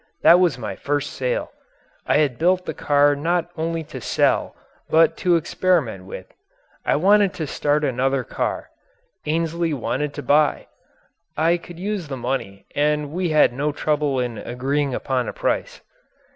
That 0.23 0.39
was 0.39 0.57
my 0.57 0.75
first 0.75 1.13
sale. 1.13 1.51
I 2.07 2.17
had 2.17 2.39
built 2.39 2.65
the 2.65 2.73
car 2.73 3.15
not 3.15 3.55
to 3.55 4.01
sell 4.01 4.55
but 4.89 5.09
only 5.11 5.15
to 5.17 5.35
experiment 5.35 6.05
with. 6.05 6.25
I 6.83 6.95
wanted 6.95 7.35
to 7.35 7.45
start 7.45 7.83
another 7.83 8.23
car. 8.23 8.71
Ainsley 9.27 9.75
wanted 9.75 10.15
to 10.15 10.23
buy. 10.23 10.65
I 11.37 11.57
could 11.57 11.77
use 11.77 12.07
the 12.07 12.17
money 12.17 12.65
and 12.75 13.11
we 13.11 13.29
had 13.29 13.53
no 13.53 13.71
trouble 13.71 14.19
in 14.19 14.39
agreeing 14.39 14.95
upon 14.95 15.27
a 15.29 15.33
price. 15.33 15.81